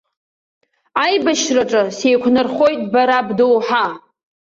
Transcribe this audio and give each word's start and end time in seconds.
Аибашьраҿы 1.03 1.83
сеиқәнархоит 1.97 2.81
бара 2.91 3.17
бдоуҳа. 3.27 3.85